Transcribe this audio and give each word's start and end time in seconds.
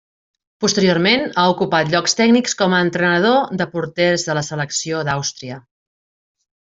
Posteriorment, 0.63 1.25
ha 1.41 1.43
ocupat 1.51 1.91
llocs 1.95 2.17
tècnics 2.21 2.57
com 2.61 2.73
a 2.73 2.79
entrenador 2.87 3.53
de 3.61 3.67
porters 3.75 4.27
de 4.31 4.37
la 4.39 4.47
selecció 4.49 5.03
d'Àustria. 5.11 5.61